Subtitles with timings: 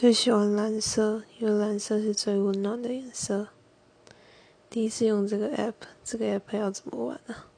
[0.00, 3.48] 最喜欢蓝色因为蓝色是最温暖的颜色。
[4.70, 5.74] 第一次用这个 app
[6.04, 7.48] 这个 app 要怎么玩啊？